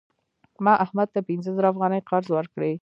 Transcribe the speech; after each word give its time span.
ما 0.63 0.73
احمد 0.85 1.07
ته 1.13 1.19
پنځه 1.29 1.51
زره 1.57 1.67
افغانۍ 1.73 2.01
قرض 2.09 2.27
ورکړې. 2.33 2.71